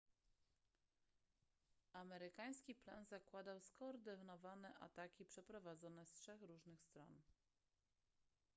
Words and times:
amerykański 1.93 2.75
plan 2.75 3.05
zakładał 3.05 3.59
skoordynowane 3.59 4.73
ataki 4.79 5.25
przeprowadzone 5.25 6.05
z 6.05 6.13
trzech 6.13 6.41
różnych 6.41 6.81
stron 6.81 7.21